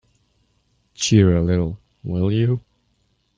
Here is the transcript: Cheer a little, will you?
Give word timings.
Cheer 0.95 1.35
a 1.37 1.43
little, 1.43 1.79
will 2.03 2.31
you? 2.31 2.61